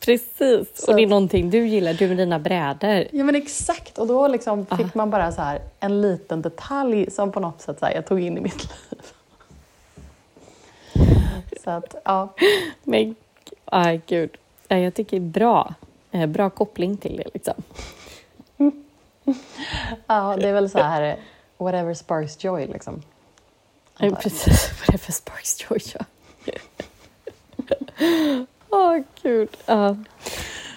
[0.00, 3.04] Precis, Så och det är någonting du gillar, du med dina brädor.
[3.12, 7.32] Ja men exakt, och då liksom fick man bara så här en liten detalj som
[7.32, 9.00] på något sätt så här, jag tog in i mitt liv.
[11.64, 12.34] Så att, ja.
[12.84, 13.14] Men,
[13.64, 14.36] aj gud.
[14.68, 15.74] Ja, Jag tycker det är bra.
[16.10, 17.54] Eh, Bra koppling till det liksom.
[20.06, 21.16] Ja, det är väl så här,
[21.58, 23.02] whatever sparks joy liksom.
[24.02, 25.80] Ja, Precis, vad det är för Sparks Joy.
[25.94, 26.54] Ja.
[28.70, 29.48] Åh, gud.
[29.66, 29.96] Ja.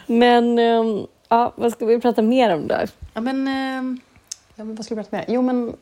[0.06, 2.76] Men, ehm, ja, vad ska vi prata mer om då?
[3.14, 4.00] Ja men, eh,
[4.56, 5.36] ja, men vad skulle jag prata mer?
[5.36, 5.78] Jo men,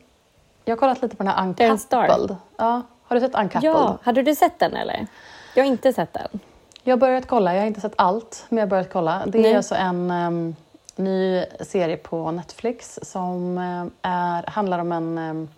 [0.64, 1.46] jag har kollat lite på den här.
[1.46, 2.36] Uncoupled.
[2.56, 3.72] Ja, har du sett Uncoupled?
[3.72, 5.06] Ja, hade du sett den eller?
[5.54, 6.40] Jag har inte sett den.
[6.82, 9.22] Jag har börjat kolla, jag har inte sett allt, men jag har börjat kolla.
[9.26, 9.56] Det är Nej.
[9.56, 10.56] alltså en em,
[10.96, 15.48] ny serie på Netflix som em, är, handlar om en um,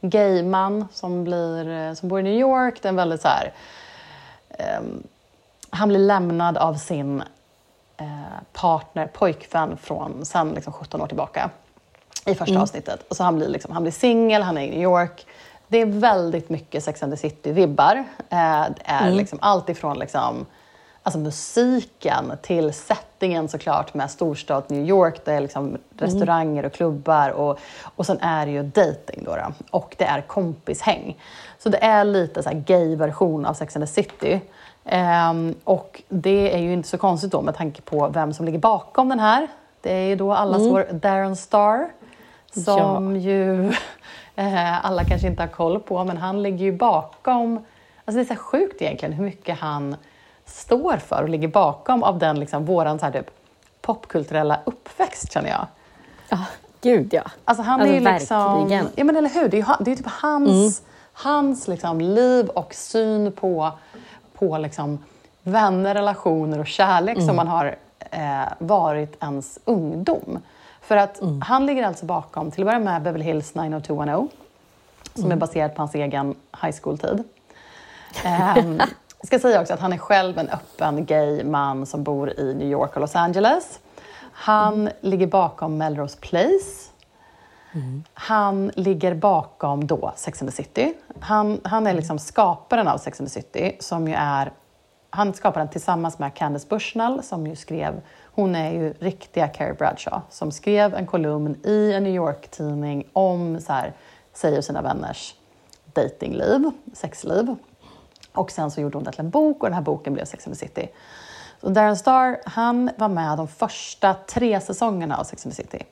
[0.00, 2.82] gayman som, blir, eh, som bor i New York.
[2.82, 3.52] Det är en väldigt så här...
[4.48, 5.02] em,
[5.70, 7.22] han blir lämnad av sin
[7.96, 8.06] eh,
[8.52, 11.50] partner, pojkvän från sen liksom 17 år tillbaka
[12.26, 13.02] i första avsnittet.
[13.08, 15.26] Och så han blir, liksom, han blir singel, han är i New York.
[15.68, 17.96] Det är väldigt mycket Sex and the City-vibbar.
[18.30, 20.46] Eh, det är liksom allt ifrån liksom,
[21.06, 25.24] alltså musiken till settingen såklart med storstad New York.
[25.24, 29.52] Det är liksom restauranger och klubbar och, och sen är det ju dating då, då.
[29.70, 31.18] Och det är kompishäng.
[31.58, 34.40] Så det är lite så här gay-version av Sex and the City.
[34.84, 38.58] Ehm, och det är ju inte så konstigt då med tanke på vem som ligger
[38.58, 39.48] bakom den här.
[39.80, 41.88] Det är ju då allas vår Darren Star
[42.52, 43.68] som ju
[44.36, 47.64] eh, alla kanske inte har koll på, men han ligger ju bakom...
[48.04, 49.96] Alltså det är så sjukt egentligen hur mycket han
[50.46, 53.30] står för och ligger bakom av den liksom, våran så här, typ,
[53.80, 55.66] popkulturella uppväxt känner jag.
[56.28, 56.38] Ja,
[56.80, 57.22] gud ja.
[57.44, 58.58] Alltså han Alltså, är ju liksom...
[58.58, 58.88] verkligen.
[58.94, 60.82] Ja men eller hur, det är ju, det är typ hans,
[61.12, 63.70] hans liksom liv och syn på,
[64.38, 64.98] på liksom
[65.42, 67.76] vänner, relationer och kärlek som man har
[68.10, 70.38] eh, varit ens ungdom.
[70.80, 74.28] För att han ligger alltså bakom, till att börja med Beverly Hills 90210
[75.14, 77.24] som är baserad på hans egen high school-tid.
[78.24, 78.80] Ehm,
[79.26, 82.54] jag ska säga också att han är själv en öppen gay man som bor i
[82.54, 83.80] New York och Los Angeles.
[84.32, 86.90] Han ligger bakom Melrose Place.
[88.14, 90.94] Han ligger bakom då Sex and the City.
[91.20, 94.52] Han, han är liksom skaparen av Sex and the City som ju är
[95.10, 99.74] han skapade den tillsammans med Candice Bushnell som ju skrev, hon är ju riktiga Carrie
[99.74, 103.92] Bradshaw, som skrev en kolumn i en New York-tidning om så här,
[104.32, 105.34] sig och sina vänners
[105.84, 107.56] datingliv, sexliv.
[108.36, 110.46] Och sen så gjorde hon det till en bok och den här boken blev Sex
[110.46, 110.88] and the City.
[111.60, 115.84] Så Darren Star, han var med de första tre säsongerna av Sex and the City.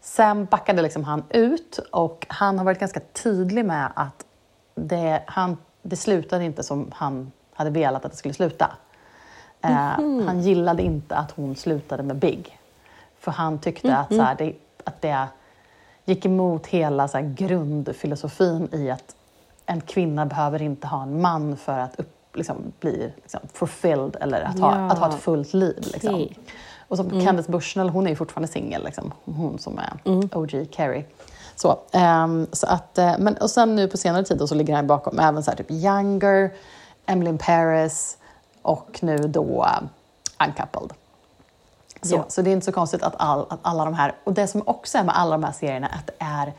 [0.00, 4.24] Sen backade liksom han ut och han har varit ganska tydlig med att
[4.74, 8.70] det, han, det slutade inte som han hade velat att det skulle sluta.
[9.60, 9.70] Eh,
[10.26, 12.58] Han gillade inte att hon slutade med Big.
[13.18, 14.54] För han tyckte att, så här, det,
[14.84, 15.28] att det
[16.04, 19.16] gick emot hela så här, grundfilosofin i att
[19.70, 24.40] en kvinna behöver inte ha en man för att upp, liksom, bli liksom, fulfilled eller
[24.42, 24.90] att ha, Ja.
[24.90, 25.88] att ha ett fullt liv.
[25.92, 26.28] Liksom.
[26.88, 29.12] Och som Candice Bushnell, hon är ju fortfarande singel, liksom.
[29.24, 29.92] hon som är
[30.38, 31.04] OG Carrie.
[31.56, 34.76] Så, ehm, så att, eh, men, och sen nu på senare tid då, så ligger
[34.76, 36.50] han bakom även så här, typ Younger,
[37.06, 38.18] Emily in Paris
[38.62, 39.88] och nu då uh,
[40.46, 40.92] Uncoupled.
[42.02, 42.24] Så, Ja.
[42.28, 44.62] så det är inte så konstigt att, all, att alla de här, och det som
[44.66, 46.52] också är med alla de här serierna, att det är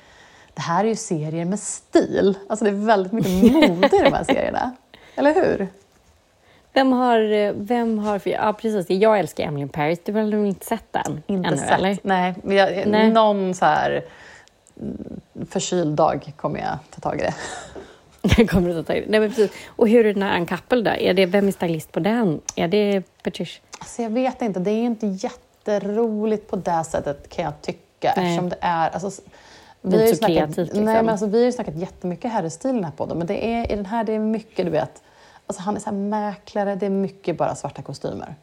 [0.59, 2.37] det här är ju serier med stil.
[2.49, 4.75] Alltså det är väldigt mycket mode i de här serierna.
[5.15, 5.67] Eller hur?
[6.73, 10.33] Vem har, vem har, för, ja precis, jag älskar Emily in Paris, du har väl
[10.33, 11.71] inte sett den Inte ännu sett.
[11.71, 11.97] eller?
[12.01, 13.11] Nej, jag, Nej.
[13.11, 14.05] någon så här
[14.81, 15.19] mm,
[15.49, 17.33] förkyld dag kommer jag ta tag i det.
[18.37, 19.03] Jag kommer att ta in.
[19.07, 19.51] Nej, men precis.
[19.67, 20.91] Och hur är den här Uncoupled då?
[20.91, 22.41] Är det, vem är stylist på den?
[22.55, 23.63] Är det Patricia?
[23.79, 28.13] Alltså jag vet inte, det är inte jätteroligt på det sättet kan jag tycka.
[28.17, 28.25] Nej.
[28.25, 28.89] Eftersom det är...
[28.89, 29.21] Alltså,
[29.83, 30.83] Är har ju så kreativt, liksom.
[30.85, 33.45] Nej, men alltså, vi har ju snackat jättemycket herrstil i den här podden, men det
[33.53, 35.01] är, i den här det är mycket, du vet,
[35.47, 38.35] alltså, han är så här mäklare, det är mycket bara svarta kostymer.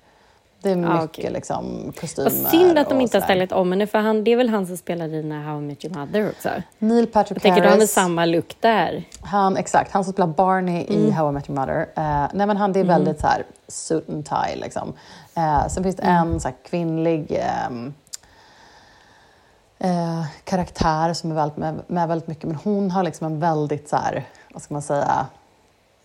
[0.62, 1.30] Det är mycket Ah, okej.
[1.30, 2.30] liksom, kostymer.
[2.30, 4.66] Vad synd att de inte har stylat om henne, för han, det är väl han
[4.66, 6.48] som spelar i How I Met Your Mother också?
[6.78, 7.92] Neil Patrick Jag tänker, väl Harris.
[7.92, 9.04] samma look där?
[9.20, 11.12] Han, exakt, han som spelar Barney i Mm.
[11.12, 11.80] How I Met Your Mother.
[11.96, 14.56] Eh, nej, men han, det är väldigt så här, suit and tie.
[14.56, 14.92] Liksom.
[15.36, 16.32] Eh, sen finns det Mm.
[16.32, 17.94] en så här, kvinnlig ehm,
[19.78, 23.88] eh, karaktär som är väldigt, med, med väldigt mycket, men hon har liksom en väldigt
[23.88, 25.26] så här, vad ska man säga,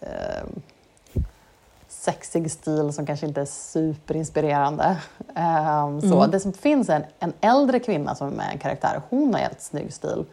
[0.02, 0.62] ehm,
[1.88, 4.98] sexig stil som kanske inte är superinspirerande.
[5.36, 6.18] Ehm, så.
[6.18, 6.32] Mm.
[6.32, 9.42] Det som finns är en, en äldre kvinna som är med en karaktär, hon har
[9.42, 10.26] jävligt snygg stil.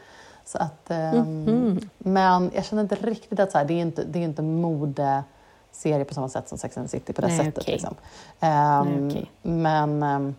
[0.44, 1.88] Så att, ehm, Mhm.
[1.98, 6.04] Men jag känner inte riktigt att så här, det är inte, det är inte modeserie
[6.08, 7.58] på samma sätt som Sex and the City på det Nej, sättet.
[7.58, 7.72] okej.
[7.72, 7.94] Liksom.
[8.40, 9.30] Ehm, Nej, okej.
[9.42, 10.34] Men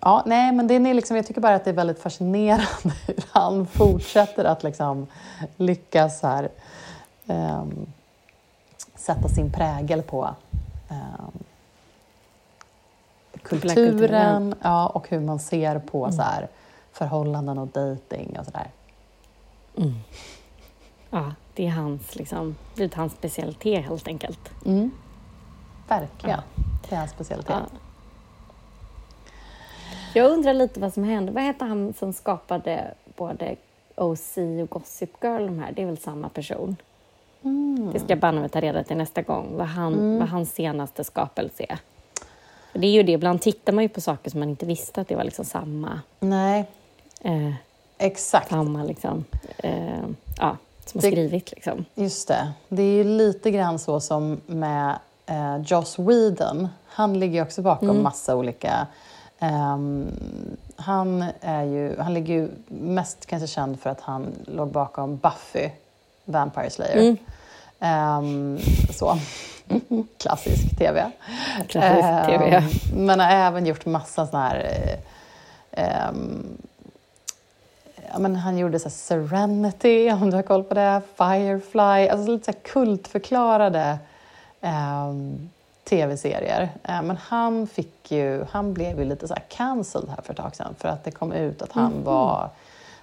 [0.00, 2.66] ja, nej, men det är liksom, jag tycker bara att det är väldigt fascinerande
[3.06, 5.06] hur han fortsätter att liksom
[5.56, 6.48] lyckas så här,
[7.26, 7.86] ehm,
[8.94, 10.34] sätta sin prägel på
[10.90, 11.44] ehm,
[13.42, 16.16] kulturen ja, och hur man ser på Mm.
[16.16, 16.48] så här,
[16.92, 18.70] förhållanden och dejting och sådär.
[21.10, 24.50] Ja, det är hans, liksom, det är hans specialitet helt enkelt.
[24.66, 24.90] Mm.
[25.88, 26.40] Verkligen.
[26.88, 27.56] Det är hans specialitet.
[27.72, 27.78] Ja.
[30.14, 31.32] Jag undrar lite vad som hände.
[31.32, 33.56] Vad heter han som skapade både
[33.96, 35.46] OC och Gossip Girl?
[35.46, 35.72] De här?
[35.72, 36.76] Det är väl samma person?
[37.42, 37.90] Mm.
[37.92, 41.04] Det ska jag banne mig ta reda till nästa gång, vad, han, vad hans senaste
[41.04, 41.78] skapelse är.
[42.72, 45.00] För det är ju det, ibland tittar man ju på saker som man inte visste
[45.00, 46.64] att det var liksom samma, Nej,
[47.20, 47.52] eh,
[47.98, 48.48] exakt.
[48.48, 49.24] samma liksom,
[49.58, 50.02] eh,
[50.38, 51.50] ja, som har skrivit.
[51.52, 51.84] Liksom.
[51.94, 52.52] Just det.
[52.68, 56.68] Det är ju lite grann så som med eh, Joss Whedon.
[56.86, 58.02] Han ligger ju också bakom Mm.
[58.02, 58.86] massa olika...
[59.38, 60.10] ehm,
[60.76, 65.70] han, är ju, han ligger ju mest kanske känd för att han låg bakom Buffy,
[66.24, 66.96] Vampire Slayer.
[66.96, 67.16] Mm.
[67.80, 68.58] Ehm,
[68.90, 69.18] så.
[70.18, 71.10] Klassisk TV.
[71.68, 72.62] Klassisk Ehm, TV, ja.
[72.94, 74.66] Men har även gjort massa såna här...
[75.70, 76.56] ehm,
[78.12, 82.52] ja, men han gjorde så Serenity, om du har koll på det, Firefly, alltså lite
[82.52, 83.98] så kultförklarade
[84.60, 85.50] ehm,
[85.84, 86.68] tv-serier.
[86.82, 90.38] Eh, men han fick ju, han blev ju lite så här cancelled här för ett
[90.38, 92.48] tag sedan för att det kom ut att han var,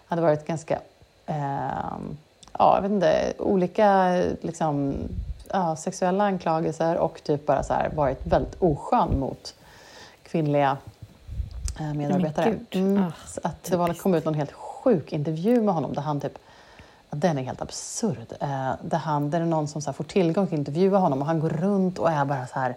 [0.07, 0.79] hade varit ganska,
[1.25, 2.17] ehm,
[2.59, 4.93] ja jag vet inte, olika liksom,
[5.51, 9.55] ja, sexuella anklagelser och typ bara så här varit väldigt oskön mot
[10.23, 10.77] kvinnliga
[11.79, 12.59] eh, medarbetare.
[12.71, 16.01] Mm, Ah, så att det var, kom ut någon helt sjuk intervju med honom där
[16.01, 16.37] han typ
[17.11, 18.33] den är helt absurd.
[18.39, 21.21] Eh, där, han, där det är någon som så får tillgång till att intervjua honom
[21.21, 22.75] och han går runt och är bara så här...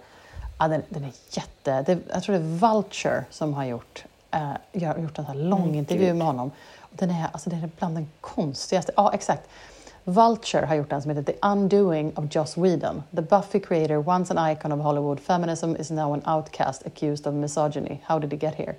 [0.59, 1.83] Ja, den, den är jätte...
[1.83, 5.39] Det, jag tror det är Vulture som har gjort, eh, gör- gjort en så här
[5.39, 6.51] lång intervju med honom.
[6.79, 8.93] Och den, är, alltså, den är bland den konstigaste...
[8.97, 9.49] Ja, exakt.
[10.05, 13.03] Vulture har gjort en som heter The Undoing of Joss Whedon.
[13.17, 17.35] The Buffy creator, once an icon of Hollywood, feminism is now an outcast accused of
[17.35, 17.99] misogyny.
[18.05, 18.75] How did he get here?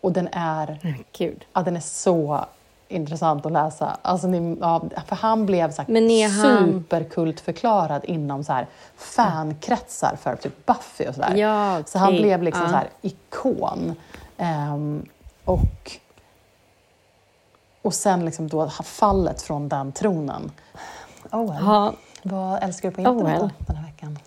[0.00, 0.96] Och den är...
[1.18, 1.44] Gud.
[1.52, 2.44] Ja, den är så
[2.90, 3.96] intressant att läsa.
[4.02, 10.36] Alltså, ni, ja, för han blev så här han- superkultförklarad inom så här fankretsar för
[10.36, 11.34] typ Buffy och sådär.
[11.36, 12.68] Ja, Så han blev liksom Ja.
[12.70, 13.94] så här ikon.
[14.38, 15.06] Ehm,
[15.44, 15.98] och,
[17.82, 20.50] och sen liksom då fallet från den tronen.
[21.32, 21.64] Oh well.
[21.64, 23.50] Ja, Vad älskar du på internet well.
[23.66, 24.18] den här veckan?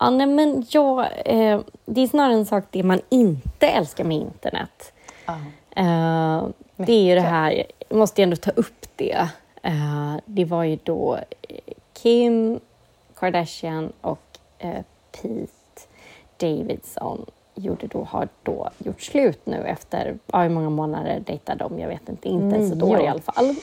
[0.00, 4.16] Ja, nej, men jag, eh, det är snarare en sak det man inte älskar med
[4.16, 4.92] internet.
[5.26, 5.36] Ja.
[5.76, 9.28] Eh, det är ju det här, jag måste ändå ta upp det.
[9.62, 11.18] Eh, det var ju då
[11.92, 12.60] Kim
[13.18, 14.82] Kardashian och eh,
[15.12, 15.52] Pete
[16.36, 21.78] Davidson gjorde då, har då gjort slut nu efter, ja, hur många månader dejtade de?
[21.78, 23.54] Jag vet inte, inte ens ett år i alla fall.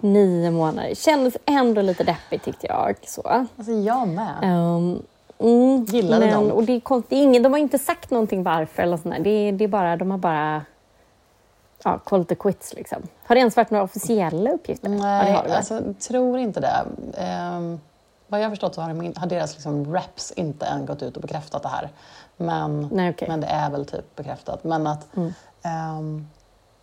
[0.00, 0.94] Nio månader.
[0.94, 2.96] Kändes ändå lite deppigt tyckte jag.
[3.06, 3.22] Så.
[3.56, 4.34] Alltså jag med.
[4.42, 5.02] Um,
[5.38, 6.50] mm, Gillade men, dem?
[6.50, 9.22] Och det är konstigt, ingen, de har inte sagt någonting varför eller sånt där.
[9.22, 10.62] Det, det är bara, de har bara
[11.84, 13.02] ja, call a quits liksom.
[13.24, 14.88] Har det ens varit några officiella uppgifter?
[14.88, 15.56] Nej, det.
[15.56, 16.84] alltså, jag tror inte det.
[17.16, 17.80] Ehm,
[18.26, 21.16] vad jag har förstått så har, min, har deras liksom reps inte än gått ut
[21.16, 21.88] och bekräftat det här.
[22.36, 23.28] Men, Nej, okej.
[23.28, 24.64] men det är väl typ bekräftat.
[24.64, 25.06] Men att,
[25.62, 26.28] ehm,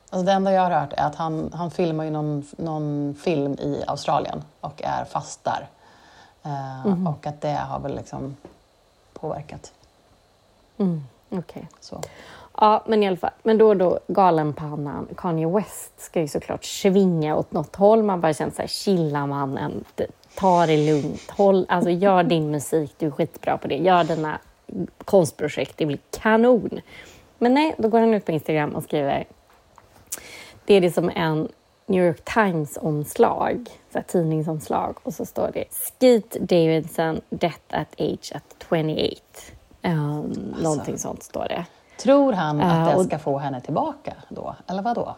[0.10, 3.54] alltså det enda jag har hört är att han, han filmar ju någon, någon film
[3.54, 5.68] i Australien och är fast där.
[6.44, 8.36] Ehm, Och att det har väl liksom
[9.14, 9.72] påverkat.
[11.30, 11.70] Okej.
[11.80, 12.02] Så.
[12.58, 13.32] Ja, men i alla fall.
[13.44, 18.04] Men då och då, galenpannan Kanye West ska ju såklart svinga åt något håll.
[18.04, 19.84] Man bara känner så här, chilla mannen,
[20.36, 23.76] ta det lugnt, håll, alltså gör din musik, du är skitbra på det.
[23.76, 24.40] Gör dina
[25.06, 26.80] konstprojekt, det blir kanon.
[27.38, 29.26] Men nej, då går han ut på Instagram och skriver
[30.66, 31.48] det är det som en
[31.86, 33.70] New York Times-omslag,
[34.08, 34.98] tidningsomslag.
[35.04, 39.22] Och så står det Skeet Davidson, death at age at 28.
[39.84, 41.66] Um, Någonting sånt står det.
[41.98, 44.56] Tror han att det ska få henne tillbaka då?
[44.68, 45.16] Eller vad då?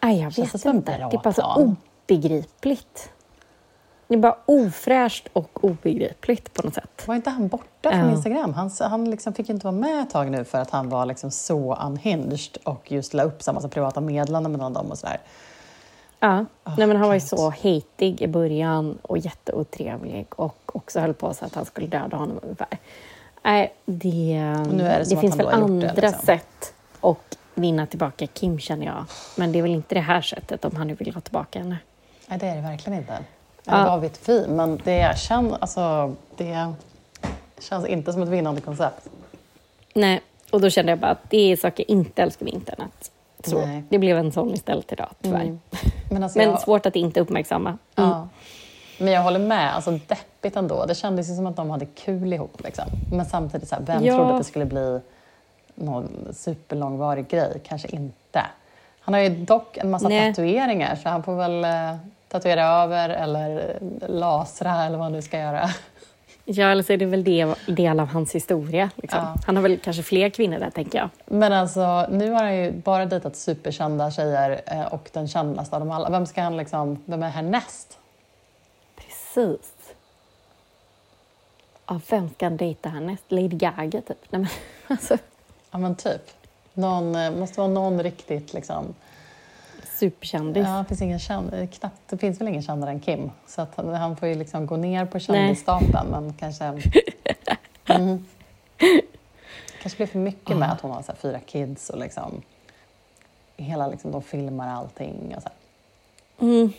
[0.00, 1.08] Aj, jag Känns vet inte.
[1.10, 1.74] Det är bara så
[2.06, 3.10] obegripligt.
[4.08, 7.04] Det är bara ofräscht och obegripligt på något sätt.
[7.06, 8.10] Var inte han borta från.
[8.10, 8.54] Instagram?
[8.54, 11.30] Han, han liksom fick inte vara med ett tag nu för att han var liksom
[11.30, 15.20] så unhinged och just la upp så massa privata meddelanden mellan dem och sådär.
[16.20, 16.44] Ja.
[16.76, 21.34] Nej, men han var ju så hatig i början och jätteotrevlig och också höll på
[21.34, 22.78] så att han skulle döda honom ungefär.
[23.44, 24.38] Nej, det,
[24.78, 26.26] det att finns väl gjort det, andra liksom.
[26.26, 29.04] sätt att vinna tillbaka Kim känner jag.
[29.36, 31.78] Men det är väl inte det här sättet om han nu vill ha tillbaka henne.
[32.26, 33.12] Nej, det är det verkligen inte.
[33.12, 33.78] Ja.
[33.78, 33.84] Ja.
[33.84, 34.46] Vad vet vi?
[34.48, 36.72] Men det, känns, alltså, det
[37.60, 39.08] känns inte som ett vinnande koncept.
[39.94, 43.10] Nej, och då kände jag bara att det är saker jag inte älskar med internet.
[43.44, 43.82] Så Nej.
[43.88, 45.40] det blev en sån istället idag, tyvärr.
[45.40, 45.60] Mm.
[46.10, 47.68] Men, alltså, Men jag, svårt att inte uppmärksamma.
[47.68, 48.10] Mm.
[48.10, 48.28] ja.
[48.98, 49.74] Men jag håller med.
[49.74, 50.84] Alltså, deppigt ändå.
[50.86, 52.60] Det kändes ju som att de hade kul ihop.
[52.64, 52.84] Liksom.
[53.12, 54.14] Men samtidigt, så här, vem Ja.
[54.16, 55.00] trodde att det skulle bli
[55.74, 57.60] någon superlångvarig grej?
[57.66, 58.42] Kanske inte.
[59.00, 60.34] Han har ju dock en massa Nej.
[60.34, 61.96] tatueringar så han får väl eh,
[62.28, 65.70] tatuera över eller eh, lasra eller vad han nu ska göra.
[66.46, 68.90] Ja, eller så är det väl det, del av hans historia.
[68.96, 69.20] Liksom.
[69.22, 69.34] Ja.
[69.46, 71.08] Han har väl kanske fler kvinnor där, tänker jag.
[71.26, 75.80] Men alltså, nu har han ju bara dejtat superkända tjejer eh, och den kändaste av
[75.80, 76.10] dem alla.
[76.10, 77.98] Vem ska han liksom, vem är härnäst?
[79.34, 79.72] Precis.
[81.86, 83.24] Ja, vem ska han dejta härnäst?
[83.28, 84.18] Lady Gaga, typ?
[84.30, 84.48] Nej, men,
[84.86, 85.18] alltså,
[85.70, 86.22] Ja men typ.
[86.74, 88.94] Någon, eh, måste vara någon riktigt liksom.
[89.98, 90.66] superkändis.
[90.66, 93.30] Ja, det, finns ingen känd, eh, knappt, det finns väl ingen kändare än Kim.
[93.46, 96.82] Så att han, får ju liksom gå ner på kändisstapeln men kanske...
[97.86, 98.24] Mm.
[99.82, 102.42] kanske blir för mycket med att hon har så här, fyra kids och liksom...
[103.56, 106.70] Hela liksom, de filmar allting och så här.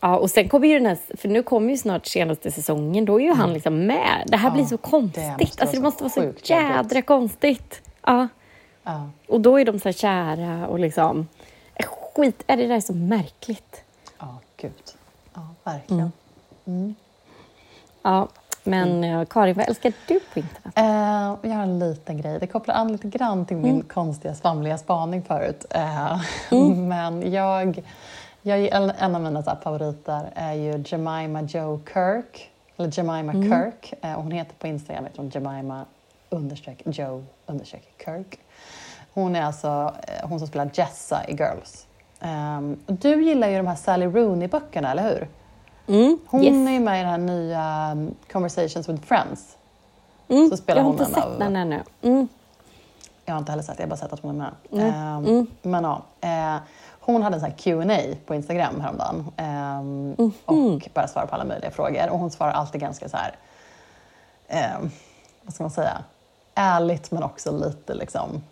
[0.00, 3.20] Ja, och sen kommer ju den här, för nu kommer ju snart senaste säsongen, då
[3.20, 4.24] är ju han liksom med.
[4.26, 5.22] Det här Ja, blir så det konstigt.
[5.40, 7.06] måste alltså, det måste vara så jädra jobbigt.
[7.06, 7.82] konstigt.
[8.06, 8.28] Ja.
[8.82, 9.10] Ja.
[9.28, 11.28] Och då är de så här kära och liksom...
[11.74, 13.82] eh, Skit, är det där så märkligt?
[14.18, 14.72] Ja, gud.
[15.34, 16.12] Ja, verkligen.
[18.02, 18.28] Ja,
[18.64, 20.72] men eh, Karin, vad älskar du på internet?
[20.76, 22.38] Eh, jag har en liten grej.
[22.40, 25.64] Det kopplar an lite grann till min konstiga svamliga spaning förut.
[25.70, 26.20] Eh,
[26.74, 27.82] Men jag,
[28.42, 28.60] jag,
[28.98, 32.50] en, av mina favoriter är ju Jemima Joe Kirk.
[32.76, 33.94] Eller Jemima Kirk.
[34.02, 35.84] Eh, hon heter på Instagram heter hon Jemima
[36.30, 38.38] understreck Joe understreck Kirk.
[39.14, 41.86] Hon är alltså eh, hon som spelar Jessa i Girls.
[42.86, 45.28] Och du gillar ju de här Sally Rooney-böckerna, eller hur?
[45.96, 46.68] Mm, Hon yes.
[46.68, 49.56] är ju med i den här nya um, Conversations with Friends.
[50.28, 51.82] Mm, så spelar jag har hon inte sett av- den ännu.
[52.02, 52.28] Mm.
[53.24, 54.82] Jag har inte heller sett det, jag har bara sett att hon är med.
[54.82, 55.26] Mm.
[55.26, 56.56] Ehm, Men ja, eh,
[57.12, 59.26] hon hade en sån Q&A på Instagram häromdagen.
[59.36, 60.32] ehm, Mhm.
[60.44, 62.08] Och bara svarade på alla möjliga frågor.
[62.10, 63.34] Och hon svarar alltid ganska så här,
[64.48, 64.90] ehm,
[65.42, 66.04] vad ska man säga,
[66.54, 68.42] ärligt men också lite liksom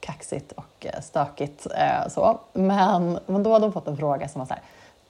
[0.00, 1.66] kaxigt och eh, stökigt.
[1.76, 2.38] Eh, så.
[2.52, 4.62] Men, men då hade hon fått en fråga som var så här,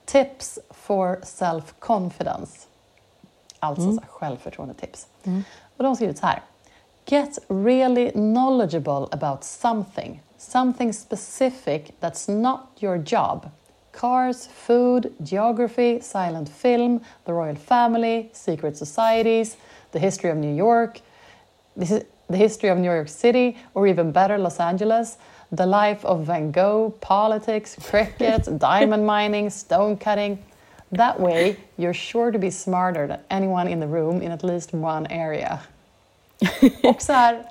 [0.05, 2.65] tips for self-confidence.
[3.59, 5.07] Alltså så här, självförtroende-tips.
[5.77, 6.41] Och de har skrivit så här.
[7.05, 10.23] Get really knowledgeable about something.
[10.37, 13.51] Something specific that's not your job.
[13.91, 19.57] Cars, food, geography, silent film, the royal family, secret societies,
[19.91, 21.01] the history of New York,
[21.75, 22.05] the
[22.37, 25.17] history of New York City, or even better, Los Angeles,
[25.51, 30.37] the life of Van Gogh, politics, cricket, diamond mining, stone cutting.
[30.91, 34.73] That way, you're sure to be smarter than anyone in the room in at least
[34.73, 35.59] one area.
[36.83, 37.43] Och så här,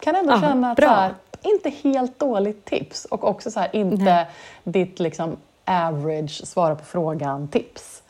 [0.00, 0.86] kan ändå känna att bra.
[0.88, 4.26] så här, inte helt dåligt tips och också så här, inte Nej.
[4.64, 8.02] ditt liksom average svara på frågan-tips.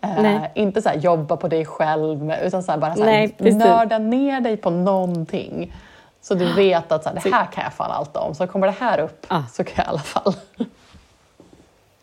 [0.00, 3.52] Eh, inte så här, jobba på dig själv, utan så här, bara så här, Nej,
[3.54, 5.72] nörda ner dig på någonting.
[6.20, 8.34] Så du vet att så här, det här kan jag fan allt om.
[8.34, 9.42] Så kommer det här upp Ah.
[9.52, 10.34] så kan jag i alla fall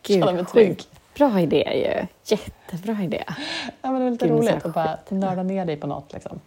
[0.02, 0.82] Gud, känna mig trygg.
[1.16, 2.06] Bra idé ju.
[2.36, 3.24] Jättebra idé.
[3.82, 6.12] Ja, men det är lite Gud, roligt att bara nörda ner dig på något.
[6.12, 6.40] Liksom.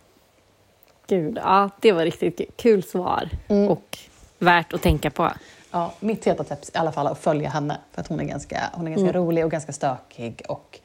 [1.07, 2.47] Gud, ja, det var riktigt kul.
[2.55, 3.69] Kul svar Mm.
[3.69, 3.97] och
[4.45, 5.31] värt att tänka på.
[5.71, 7.77] Ja, mitt heta tips i alla fall att följa henne.
[7.91, 9.13] För att hon är ganska, hon är ganska Mm.
[9.13, 10.41] rolig och ganska stökig.
[10.47, 10.79] Och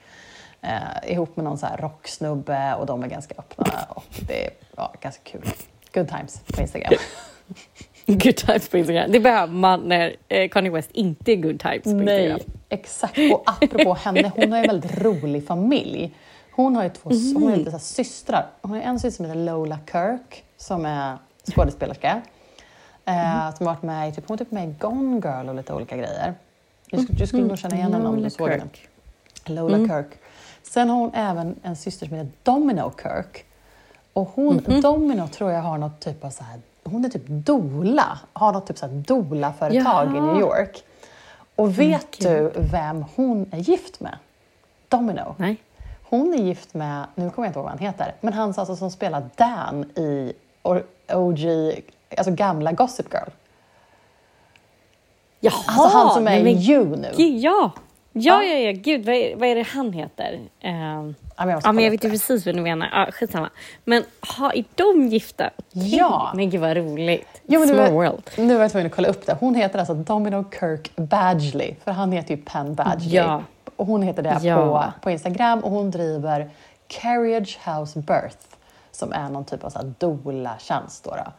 [0.60, 3.86] eh, ihop med någon så här rocksnubbe och de är ganska öppna.
[3.88, 5.48] Och det är ja, ganska kul.
[5.94, 6.92] Good times på Instagram.
[8.06, 9.12] Good times på Instagram.
[9.12, 12.06] Det behöver man när eh, Kanye West inte är good times på Instagram.
[12.38, 13.18] Nej, exakt.
[13.32, 16.14] Och apropå henne, hon har ju en väldigt rolig familj.
[16.52, 18.46] Hon har ju två hon har ju lite så systrar.
[18.62, 21.18] Hon har en syster som heter Lola Kirk som är
[21.54, 22.22] skådespelerska.
[23.10, 25.72] Eh, som har varit med typ, hon är typ med i Gone Girl och lite
[25.74, 26.34] olika grejer.
[26.90, 28.64] Du, skulle- du skulle nog känna igen henne om du såg henne.
[29.46, 30.06] Lola Kirk.
[30.62, 33.44] Sen har hon även en syster som heter Domino Kirk.
[34.12, 38.18] Och hon, Domino tror jag har något typ av så här, hon är typ dola,
[38.32, 40.20] har något typ så här dola-företag i.
[40.20, 40.82] New York.
[41.56, 42.28] Och vet gud.
[42.54, 44.18] du vem hon är gift med?
[44.88, 45.34] Domino.
[45.36, 45.56] Nej.
[46.02, 48.76] Hon är gift med, nu kommer jag inte ihåg vad han heter, men han alltså
[48.76, 50.32] som spelar Dan i
[51.12, 51.38] OG,
[52.16, 53.28] alltså gamla Gossip Girl.
[55.40, 55.52] Jaha!
[55.66, 57.08] Alltså han som är men You nu.
[57.22, 57.70] Ja!
[58.12, 58.42] Ja, Ja.
[58.42, 60.40] ja, gud, vad är, vad är det han heter?
[60.60, 62.88] Ehm, Ja, men jag ja, men jag vet ju precis vad du menar.
[62.92, 63.50] Ja, skitsamma.
[63.84, 64.04] Men
[64.38, 65.50] ha, är de gifta?
[65.74, 65.96] Okej.
[65.96, 66.32] Ja.
[66.34, 67.40] Men gud vad roligt.
[67.46, 68.22] Jo, men nu, Small var, world.
[68.38, 69.36] nu var jag tvungen att kolla upp det.
[69.40, 73.14] Hon heter alltså Domino Kirk Badgley, för han heter ju Penn Badgley.
[73.14, 73.42] Ja.
[73.76, 74.56] Och hon heter det Ja.
[74.56, 76.50] på, på Instagram och hon driver
[76.88, 78.36] Carriage House Birth,
[78.92, 81.04] som är någon typ av doula-tjänst.
[81.04, 81.32] Då, då.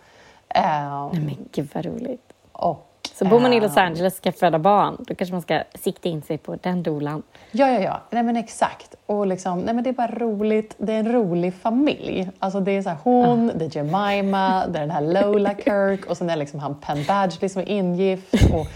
[0.56, 2.34] Eh, Nej, men gud vad roligt.
[2.52, 5.42] och, Så bor man i eh, Los Angeles och ska föda barn, då kanske man
[5.42, 7.24] ska sikta in sig på den dolan.
[7.52, 8.02] Ja, ja, ja.
[8.10, 8.96] Nej, men exakt.
[9.06, 10.76] Och liksom, nej, men det är bara roligt.
[10.78, 12.30] Det är en rolig familj.
[12.40, 16.06] Alltså, det är så här, hon, det är Jemima, det är den här Lola Kirk
[16.06, 18.34] och sen är det liksom han Penn Badgley som är ingift.
[18.54, 18.68] Och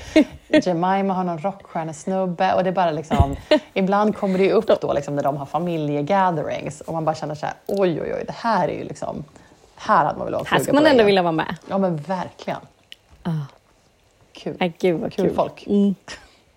[0.66, 2.54] Jemima har någon rockstjärnesnubbe.
[2.54, 3.36] Och det är bara liksom,
[3.74, 7.46] ibland kommer det upp då liksom, när de har familjegatherings och man bara känner så
[7.46, 9.24] här, oj, oj, oj, det här är ju liksom,
[9.76, 11.56] här hade man väl varit Här ska på man ändå vilja vara med.
[11.68, 12.60] Ja, men verkligen.
[13.24, 13.32] Ah.
[14.32, 14.58] Kul.
[14.60, 15.36] Nej, gud vad Kul kul.
[15.36, 15.68] folk.
[15.68, 15.96] Mm.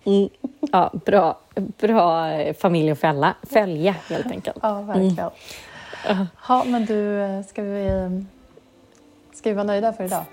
[0.03, 0.29] Mm.
[0.71, 4.57] Ja, bra, bra familj att fälla, följa helt enkelt.
[4.61, 5.29] Ja, verkligen.
[6.47, 7.89] Ja, men du, ska vi,
[9.33, 10.23] ska vi vara nöjda för idag?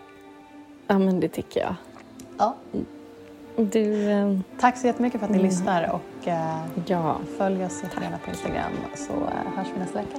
[0.86, 1.74] Ja, men det tycker jag.
[2.38, 2.54] Ja.
[3.56, 7.16] Du, eh, Tack så jättemycket för att ni lyssnar och eh, ja.
[7.38, 10.18] följ oss jättegärna på Instagram så eh, hörs vi nästa vecka.